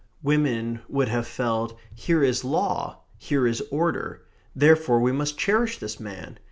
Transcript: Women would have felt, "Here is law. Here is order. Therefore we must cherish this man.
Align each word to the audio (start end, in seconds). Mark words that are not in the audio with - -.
Women 0.23 0.81
would 0.89 1.09
have 1.09 1.27
felt, 1.27 1.77
"Here 1.93 2.23
is 2.23 2.43
law. 2.43 3.01
Here 3.19 3.45
is 3.45 3.61
order. 3.69 4.23
Therefore 4.55 4.99
we 4.99 5.11
must 5.11 5.37
cherish 5.37 5.77
this 5.77 5.99
man. 5.99 6.39